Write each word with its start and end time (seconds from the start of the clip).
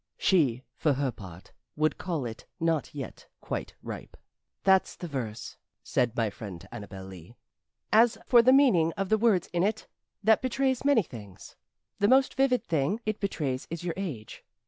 She, 0.17 0.63
for 0.77 0.93
her 0.93 1.11
part, 1.11 1.51
would 1.75 1.99
call 1.99 2.25
it 2.25 2.47
not 2.59 2.95
yet 2.95 3.27
quite 3.39 3.75
ripe. 3.83 4.17
"That's 4.63 4.95
the 4.95 5.07
verse," 5.07 5.57
said 5.83 6.15
my 6.15 6.31
friend 6.31 6.67
Annabel 6.71 7.03
Lee. 7.05 7.35
"As 7.93 8.17
for 8.25 8.41
the 8.41 8.51
meaning 8.51 8.93
of 8.97 9.09
the 9.09 9.19
words 9.19 9.47
in 9.53 9.61
it, 9.61 9.85
that 10.23 10.41
betrays 10.41 10.83
many 10.83 11.03
things. 11.03 11.55
The 11.99 12.07
most 12.07 12.33
vivid 12.33 12.63
thing 12.63 12.99
it 13.05 13.19
betrays 13.19 13.67
is 13.69 13.83
your 13.83 13.93
age. 13.95 14.43